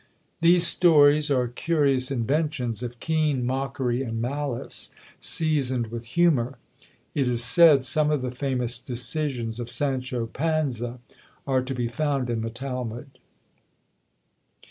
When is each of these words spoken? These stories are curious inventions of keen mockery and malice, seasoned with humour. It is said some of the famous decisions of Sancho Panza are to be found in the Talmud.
These 0.39 0.65
stories 0.65 1.29
are 1.29 1.47
curious 1.47 2.09
inventions 2.09 2.81
of 2.81 2.99
keen 2.99 3.45
mockery 3.45 4.01
and 4.01 4.19
malice, 4.19 4.89
seasoned 5.19 5.91
with 5.91 6.05
humour. 6.17 6.57
It 7.13 7.27
is 7.27 7.43
said 7.43 7.83
some 7.83 8.09
of 8.09 8.23
the 8.23 8.31
famous 8.31 8.79
decisions 8.79 9.59
of 9.59 9.69
Sancho 9.69 10.25
Panza 10.25 10.97
are 11.45 11.61
to 11.61 11.75
be 11.75 11.87
found 11.87 12.31
in 12.31 12.41
the 12.41 12.49
Talmud. 12.49 13.19